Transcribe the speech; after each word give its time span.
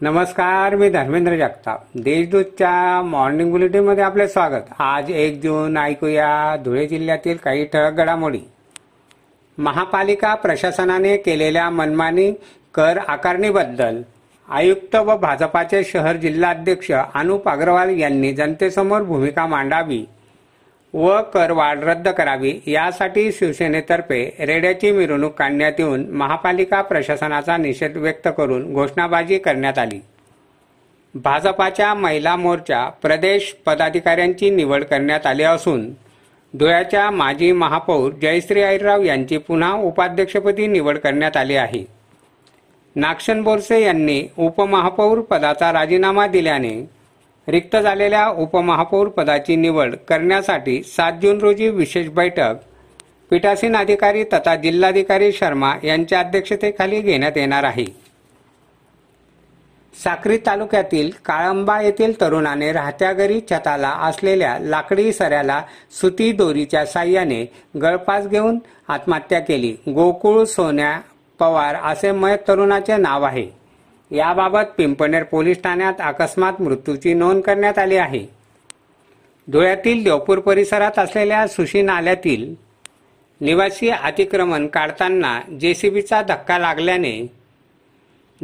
नमस्कार 0.00 0.74
मी 0.76 0.88
धर्मेंद्र 0.88 1.36
जगताप. 1.36 1.84
देशदूतच्या 1.94 3.02
मॉर्निंग 3.02 3.50
बुलेटिनमध्ये 3.50 4.04
आपले 4.04 4.28
स्वागत. 4.28 4.68
आज 4.78 5.10
एक 5.10 5.40
जून 5.42 5.76
ऐकूया 5.76 6.56
धुळे 6.64 6.86
जिल्ह्यातील 6.86 7.36
काही 7.36 7.64
ठळक 7.64 7.92
घडामोडी. 7.92 8.40
महापालिका 9.58 10.34
प्रशासनाने 10.34 11.16
केलेल्या 11.16 11.70
मनमानी 11.70 12.30
कर 12.74 12.98
आकारणीबद्दल 13.08 14.00
आयुक्त 14.48 14.94
व 14.96 15.16
भाजपाचे 15.16 15.84
शहर 15.84 16.16
जिल्हाध्यक्ष 16.16 16.92
अनुप 17.14 17.48
अग्रवाल 17.48 17.98
यांनी 17.98 18.32
जनतेसमोर 18.32 19.02
भूमिका 19.02 19.46
मांडावी. 19.46 20.04
व 20.94 21.20
करवाढ 21.22 21.78
रद्द 21.84 22.08
करावी 22.08 22.52
यासाठी 22.66 23.32
शिवसेनेतर्फे 23.32 24.22
रेड्याची 24.38 24.90
मिरवणूक 24.90 25.34
काढण्यात 25.34 25.72
येऊन 25.78 26.06
महापालिका 26.10 26.80
प्रशासनाचा 26.82 27.56
निषेध 27.56 27.96
व्यक्त 27.96 28.28
करून 28.36 28.72
घोषणाबाजी 28.72 29.38
करण्यात 29.38 29.78
आली. 29.78 30.00
भाजपाच्या 31.14 31.94
महिला 31.94 32.36
मोर्चा 32.36 32.84
प्रदेश 33.02 33.54
पदाधिकाऱ्यांची 33.66 34.50
निवड 34.50 34.84
करण्यात 34.84 35.26
आली 35.26 35.42
असून 35.42 35.88
धुळ्याच्या 36.54 37.10
माजी 37.10 37.52
महापौर 37.52 38.10
जयश्री 38.12 38.62
आईराव 38.62 39.02
यांची 39.02 39.38
पुन्हा 39.38 39.72
उपाध्यक्षपदी 39.72 40.66
निवड 40.66 40.98
करण्यात 40.98 41.36
आली 41.36 41.56
आहे. 41.56 41.84
नाक्षण 42.96 43.42
बोरसे 43.42 43.82
यांनी 43.82 44.22
उपमहापौर 44.38 45.20
पदाचा 45.20 45.72
राजीनामा 45.72 46.26
दिल्याने 46.26 46.97
रिक्त 47.48 47.76
झालेल्या 47.76 48.28
उपमहापौर 48.28 49.08
पदाची 49.08 49.56
निवड 49.56 49.94
करण्यासाठी 50.08 50.82
सात 50.82 51.12
जून 51.22 51.38
रोजी 51.38 51.68
विशेष 51.68 52.08
बैठक. 52.08 52.54
पीठासीन 53.30 53.76
अधिकारी 53.76 54.24
तथा 54.24 54.56
जिल्हाधिकारी 54.56 55.32
शर्मा 55.32 55.74
यांच्या 55.84 56.20
अध्यक्षतेखाली 56.20 57.00
घेण्यात 57.00 57.32
येणार 57.36 57.64
आहे. 57.64 57.84
साक्री 60.04 60.36
तालुक्यातील 60.36 61.10
काळंबा 61.24 61.80
येथील 61.82 62.20
तरुणाने 62.20 62.72
राहत्या 62.72 63.12
घरी 63.12 63.40
छताला 63.40 63.88
असलेल्या 63.88 64.58
लाकडी 64.58 65.12
सऱ्याला 65.12 65.62
सुती 66.00 66.32
दोरीच्या 66.32 66.86
साह्याने 66.86 67.44
गळपास 67.82 68.26
घेऊन 68.26 68.58
आत्महत्या 68.88 69.40
केली. 69.40 69.76
गोकुळ 69.88 70.44
सोन्या 70.44 71.00
पवार 71.38 71.74
असे 71.74 72.12
मयत 72.12 72.38
तरुणाचे 72.48 72.96
नाव 72.96 73.22
आहे. 73.22 73.57
याबाबत 74.10 74.64
पिंपणेर 74.76 75.22
पोलीस 75.22 75.62
ठाण्यात 75.62 75.94
अकस्मात 76.00 76.60
मृत्यूची 76.60 77.14
नोंद 77.14 77.42
करण्यात 77.42 77.78
आली 77.78 77.96
आहे. 77.96 78.26
धुळ्यातील 79.48 80.04
देवपूर 80.04 80.38
परिसरात 80.38 80.98
असलेल्या 80.98 81.46
सुशी 81.46 81.82
नाल्यातील 81.82 82.54
निवासी 83.40 83.88
अतिक्रमण 83.88 84.66
काढताना 84.66 85.40
जेसीबीचा 85.60 86.22
धक्का 86.22 86.58
लागल्याने 86.58 87.30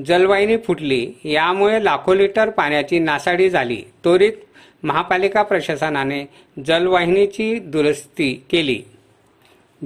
जलवाहिनी 0.07 0.57
फुटली. 0.57 1.13
यामुळे 1.25 1.85
लाखो 1.85 2.15
लिटर 2.15 2.51
पाण्याची 2.51 2.99
नासाडी 2.99 3.51
झाली. 3.51 3.83
त्वरित 4.05 4.33
महापालिका 4.83 5.43
प्रशासनाने 5.43 6.25
जलवाहिनीची 6.67 7.59
दुरुस्ती 7.59 8.45
केली. 8.51 8.83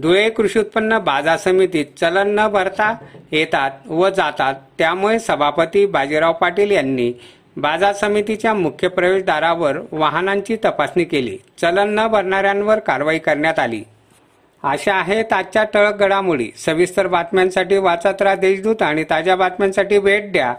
धुळे 0.00 0.28
कृषी 0.30 0.58
उत्पन्न 0.58 0.98
बाजार 0.98 1.36
समितीत 1.36 1.86
चलन 2.00 2.38
न 2.38 2.48
भरता 2.48 2.94
येतात 3.32 3.70
व 3.86 4.08
जातात. 4.08 4.54
त्यामुळे 4.78 5.18
सभापती 5.18 5.86
बाजीराव 5.86 6.32
पाटील 6.32 6.70
यांनी 6.70 7.12
बाजार 7.56 7.92
समितीच्या 7.92 8.54
मुख्य 8.54 8.88
प्रवेशद्वारावर 8.88 9.78
वाहनांची 9.92 10.56
तपासणी 10.64 11.04
केली. 11.04 11.38
चलन 11.60 11.98
न 11.98 12.06
भरणाऱ्यांवर 12.06 12.78
कारवाई 12.78 13.18
करण्यात 13.18 13.58
आली. 13.58 13.82
अशा 14.62 14.94
आहेत 14.94 15.32
आजच्या 15.32 15.64
टळक 15.64 15.96
घडामोडी. 15.96 16.50
सविस्तर 16.56 17.06
बातम्यांसाठी 17.06 17.76
वाचत 17.76 18.22
राहा 18.22 18.34
देशदूत 18.34 18.82
आणि 18.82 19.04
ताज्या 19.04 19.36
बातम्यांसाठी 19.36 19.98
भेट 19.98 20.32
द्या. 20.32 20.54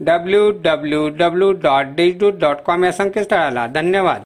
W 0.00 0.50
W 0.50 1.08
W 1.08 1.52
dot 1.52 1.86
Deshdoot 1.86 2.32
dot 2.32 2.56
com 2.56 2.84
या 2.84 2.92
संकेतस्थळाला. 2.92 3.66
धन्यवाद. 3.66 4.22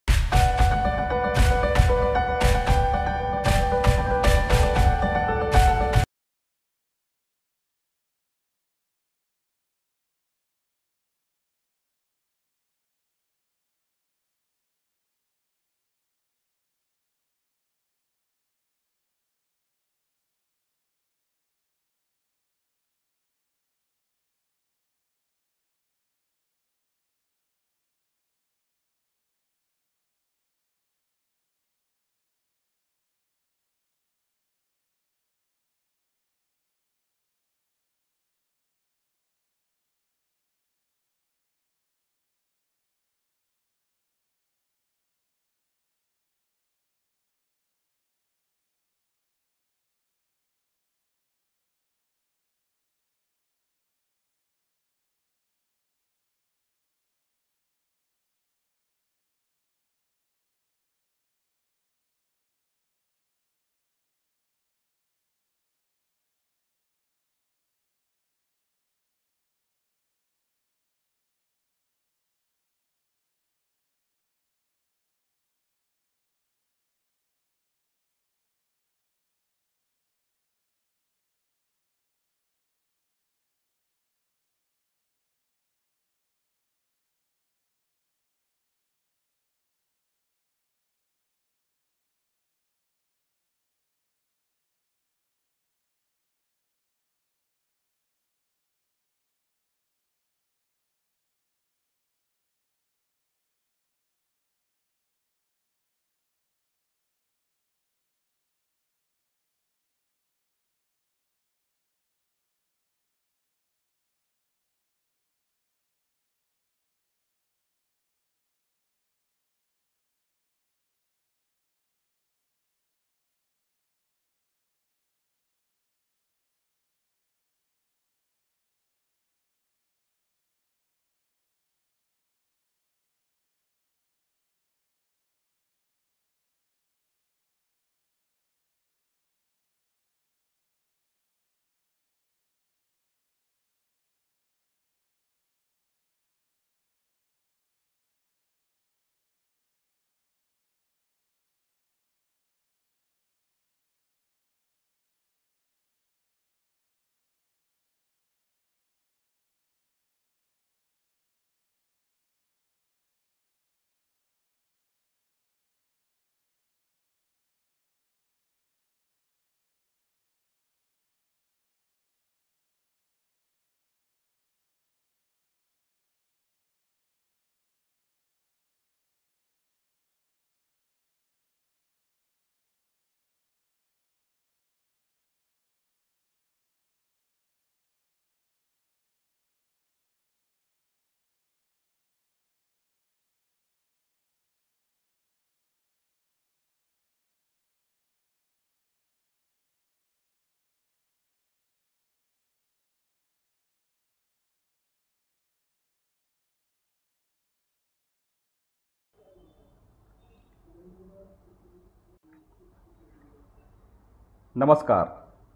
नमस्कार 214.57 215.07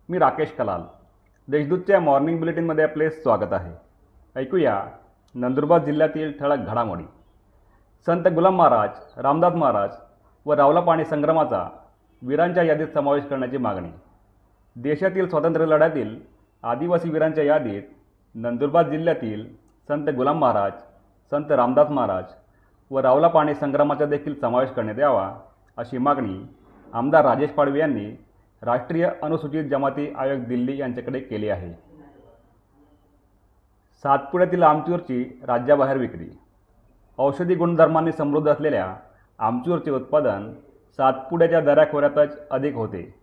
मी 0.09 0.19
राकेश 0.19 0.53
कलाल. 0.59 0.83
देशदूतच्या 1.49 1.99
मॉर्निंग 2.01 2.39
बुलेटिनमध्ये 2.39 2.85
आपले 2.85 3.09
स्वागत 3.11 3.53
आहे. 3.53 3.73
ऐकूया 4.37 4.81
नंदुरबार 5.35 5.83
जिल्ह्यातील 5.85 6.33
ठळक 6.39 6.59
घडामोडी. 6.67 7.05
संत 8.07 8.29
गुलाम 8.35 8.57
महाराज 8.57 9.21
रामदास 9.23 9.55
महाराज 9.55 9.97
व 10.47 10.55
रावला 10.55 10.81
पाणी 10.81 11.05
संग्रामाचा 11.05 11.63
वीरांच्या 12.23 12.63
यादीत 12.63 12.95
समावेश 12.95 13.25
करण्याची 13.27 13.57
मागणी. 13.57 13.91
देशातील 14.77 15.29
स्वातंत्र्य 15.29 15.67
लढ्यातील 15.67 16.19
आदिवासी 16.65 17.11
वीरांच्या 17.11 17.45
यादीत 17.45 17.83
नंदुरबार 18.35 18.89
जिल्ह्यातील 18.91 19.47
संत 19.89 20.09
गुलाम 20.17 20.39
महाराज 20.39 20.73
संत 21.33 21.53
रामदास 21.53 21.91
महाराज 21.91 22.35
व 22.91 23.01
रावला 23.01 23.29
पाणी 23.29 23.55
संग्रामाचा 23.55 24.07
देखील 24.07 24.41
समावेश 24.41 24.71
करण्यात 24.71 24.99
यावा 24.99 25.33
अशी 25.77 25.99
मागणी 25.99 26.45
आमदार 26.93 27.25
राजेश 27.25 27.51
पाडवे 27.51 27.79
यांनी 27.79 28.15
राष्ट्रीय 28.63 29.09
अनुसूचित 29.23 29.65
जमाती 29.65 30.13
आयोग 30.17 30.41
दिल्ली 30.41 30.77
यांच्याकडे 30.79 31.21
केली 31.21 31.49
आहे. 31.49 31.73
सातपुड्यातील 34.05 34.63
आमचूरची 34.63 35.41
राज्याबाहेर 35.47 35.97
विक्री. 35.97 36.29
औषधी 37.19 37.55
गुणधर्मांनी 37.55 38.13
समृद्ध 38.13 38.49
असलेल्या 38.49 38.97
आमचूरचे 39.39 39.91
उत्पादन 39.91 40.53
सातपुड्याच्या 40.99 41.61
दऱ्याखोऱ्यातच 41.61 42.49
अधिक 42.51 42.75
होते. 42.75 43.15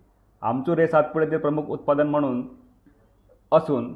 आमचूर 0.41 0.79
हे 0.79 0.87
सातपुड्यातील 0.87 1.37
प्रमुख 1.37 1.63
उत्पादन 1.63 2.07
म्हणून 2.07 2.47
असून 3.51 3.93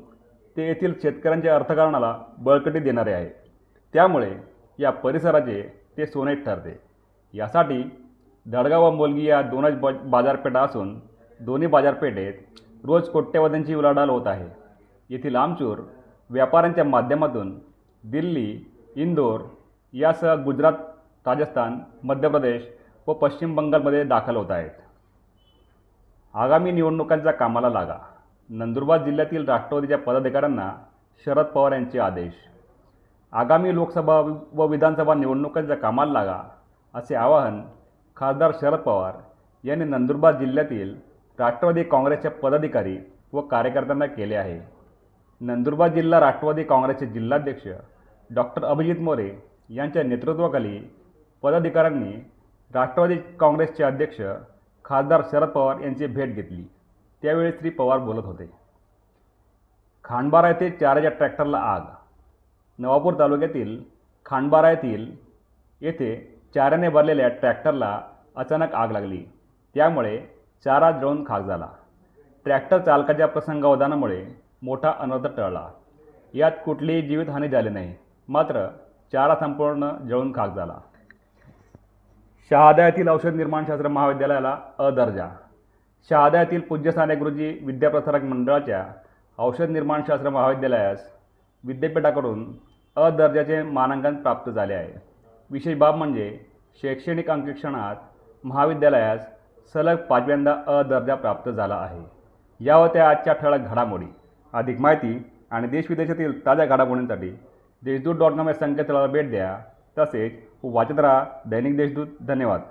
ते 0.57 0.67
येथील 0.67 0.93
शेतकऱ्यांच्या 1.01 1.55
अर्थकारणाला 1.55 2.17
बळकटी 2.37 2.79
देणारे 2.79 3.13
आहे. 3.13 3.29
त्यामुळे 3.93 4.33
या 4.79 4.91
परिसराचे 4.91 5.61
ते 5.97 6.05
सोनेट 6.05 6.45
ठरते. 6.45 6.79
यासाठी 7.33 7.83
दडगाव 8.45 8.83
व 8.83 8.91
मोलगी 8.91 9.25
या 9.25 9.41
दोनच 9.41 9.79
ब 9.79 9.89
बाजारपेठा 10.05 10.61
असून 10.61 10.99
दोन्ही 11.39 11.67
बाजारपेठेत 11.67 12.33
रोज 12.85 13.09
कोट्यवधींची 13.09 13.75
उलाढाल 13.75 14.09
होत 14.09 14.27
आहे. 14.27 14.47
येथील 15.09 15.35
आमचूर 15.35 15.79
व्यापाऱ्यांच्या 16.29 16.83
माध्यमातून 16.83 17.57
दिल्ली 18.03 18.59
इंदोर 18.95 19.41
यासह 19.93 20.33
गुजरात 20.35 20.73
राजस्थान 21.25 21.79
मध्य 22.03 22.29
प्रदेश 22.29 22.67
व 23.07 23.13
पश्चिम 23.13 23.55
बंगालमध्ये 23.55 24.03
दाखल 24.03 24.35
होत 24.35 24.51
आहेत. 24.51 24.71
आगामी 26.33 26.71
निवडणुकांच्या 26.71 27.31
कामाला 27.31 27.69
लागा. 27.69 27.97
नंदुरबार 28.49 29.03
जिल्ह्यातील 29.03 29.47
राष्ट्रवादीच्या 29.49 29.97
पदाधिकाऱ्यांना 29.97 30.71
शरद 31.25 31.45
पवार 31.45 31.71
यांचे 31.71 31.99
आदेश. 31.99 32.33
आगामी 33.33 33.73
लोकसभा 33.75 34.19
व 34.53 34.67
विधानसभा 34.67 35.13
निवडणुकांच्या 35.13 35.75
कामाला 35.75 36.11
लागा 36.13 36.41
असे 36.93 37.15
आवाहन 37.15 37.61
खासदार 38.17 38.51
शरद 38.61 38.79
पवार 38.79 39.13
यांनी 39.63 39.85
नंदुरबार 39.85 40.37
जिल्ह्यातील 40.37 40.95
राष्ट्रवादी 41.39 41.83
काँग्रेसच्या 41.83 42.31
पदाधिकारी 42.31 42.97
व 43.33 43.41
कार्यकर्त्यांना 43.41 44.05
केले 44.05 44.35
आहे. 44.35 44.59
नंदुरबार 45.41 45.87
जिल्हा 45.87 46.19
राष्ट्रवादी 46.19 46.63
काँग्रेसचे 46.63 47.05
जिल्हाध्यक्ष 47.05 47.67
डॉक्टर 48.29 48.65
अभिजित 48.65 48.99
मोरे 48.99 49.29
यांच्या 49.69 50.03
नेतृत्वाखाली 50.03 50.79
पदाधिकाऱ्यांनी 51.43 52.13
राष्ट्रवादी 52.73 53.15
काँग्रेसचे 53.39 53.83
अध्यक्ष 53.83 54.21
खासदार 54.85 55.21
शरद 55.31 55.49
पवार 55.49 55.79
यांची 55.79 56.05
भेट 56.05 56.35
घेतली. 56.35 56.63
त्यावेळी 57.23 57.51
श्री 57.51 57.69
पवार 57.69 57.99
बोलत 57.99 58.25
होते. 58.25 58.49
खांडबारा 60.03 60.47
येथे 60.47 60.69
चारच्या 60.69 61.11
ट्रॅक्टरला 61.11 61.57
आग. 61.57 61.81
नवापूर 62.79 63.13
तालुक्यातील 63.19 63.83
खांडबारा 64.25 64.69
येथील 64.69 65.11
येथे 65.81 66.15
चाऱ्याने 66.53 66.89
भरलेल्या 66.89 67.27
ट्रॅक्टरला 67.29 68.01
अचानक 68.35 68.75
आग 68.75 68.91
लागली. 68.91 69.23
त्यामुळे 69.75 70.36
चारा 70.65 70.91
जळून 70.91 71.23
खाक 71.27 71.41
झाला. 71.41 71.67
ट्रॅक्टर 72.45 72.79
चालकाच्या 72.79 73.27
प्रसंगावधानामुळे 73.27 74.25
मोठा 74.61 74.93
अनर्थ 74.99 75.27
टळला. 75.37 75.67
यात 76.33 76.51
कुठलीही 76.65 77.01
जीवितहानी 77.01 77.49
झाली 77.49 77.69
नाही 77.69 77.95
मात्र 78.27 78.67
चारा 79.11 79.35
संपूर्ण 79.35 79.89
जळून 80.09 80.35
खाक 80.35 80.55
झाला. 80.55 80.77
शहादा 82.49 82.85
येथील 82.85 83.09
औषध 83.09 83.35
निर्माणशास्त्र 83.35 83.87
महाविद्यालयाला 83.87 84.57
अ 84.77 84.89
दर्जा. 84.89 85.29
शहादा 86.09 86.41
येथील 86.41 86.61
पूज्य 86.61 86.91
साने 86.91 87.15
गुरुजी 87.15 87.59
विद्याप्रसारक 87.63 88.23
मंडळाच्या 88.23 88.85
औषध 89.37 89.69
निर्माणशास्त्र 89.69 90.29
महाविद्यालयास 90.29 91.09
विद्यापीठाकडून 91.63 92.45
अ 92.95 93.09
दर्जाचे 93.09 93.61
मानांकन 93.63 94.15
प्राप्त 94.15 94.51
झाले 94.51 94.73
आहे. 94.73 94.93
विशेष 95.49 95.77
बाब 95.77 95.95
म्हणजे 95.95 96.39
शैक्षणिक 96.81 97.29
अंकेक्षणात 97.29 97.95
महाविद्यालयास 98.43 99.27
सलग 99.73 99.95
पाचव्यांदा 99.95 100.55
अ 100.67 100.81
दर्जा 100.81 101.15
प्राप्त 101.15 101.49
झाला 101.49 101.75
आहे. 101.75 102.01
या 102.59 102.75
होत्या 102.75 103.09
आजच्या 103.09 103.33
ठळक 103.33 103.59
घडामोडी 103.59 104.05
अधिक 104.53 104.79
माहिती 104.79 105.31
आणि 105.51 105.67
देशविदेशातील 105.67 106.45
ताज्या 106.45 106.65
घडामोडींसाठी 106.65 107.29
देशदूत 107.83 108.15
डॉट 108.15 108.31
कॉम 108.31 108.47
या 108.47 108.53
संकेतस्थळाला 108.53 109.07
भेट 109.07 109.29
द्या. 109.29 109.57
तसेच 109.97 110.33
वाचत 110.63 110.99
राहा 110.99 111.25
दैनिक 111.45 111.77
देशदूत. 111.77 112.07
धन्यवाद. 112.27 112.61